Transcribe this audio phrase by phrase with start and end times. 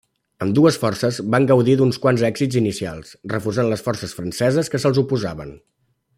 [0.43, 5.55] Ambdues forces van gaudir d'uns quants èxits inicials, refusant les forces franceses que se'ls oposaven.